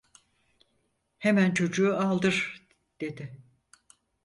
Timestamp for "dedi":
3.01-3.37